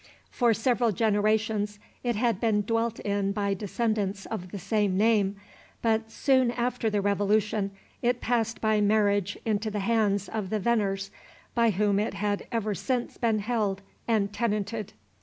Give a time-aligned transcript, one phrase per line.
[0.31, 5.35] For several generations it had been dwelt in by descendants of the same name,
[5.83, 7.69] but soon after the Revolution
[8.01, 11.11] it passed by marriage into the hands of the Venners,
[11.53, 14.93] by whom it had ever since been held and tenanted.